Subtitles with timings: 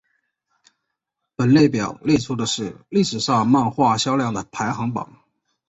[1.35, 4.91] 本列表列出的是历史上漫画销量的排行。